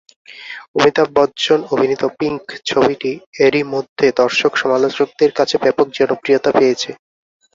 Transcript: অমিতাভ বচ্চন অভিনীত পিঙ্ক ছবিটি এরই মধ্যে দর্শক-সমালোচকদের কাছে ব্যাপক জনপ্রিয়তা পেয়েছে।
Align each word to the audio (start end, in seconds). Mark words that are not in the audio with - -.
অমিতাভ 0.75 1.07
বচ্চন 1.15 1.59
অভিনীত 1.73 2.03
পিঙ্ক 2.17 2.41
ছবিটি 2.69 3.11
এরই 3.45 3.63
মধ্যে 3.73 4.05
দর্শক-সমালোচকদের 4.21 5.31
কাছে 5.37 5.55
ব্যাপক 5.63 5.87
জনপ্রিয়তা 5.97 6.49
পেয়েছে। 6.57 6.89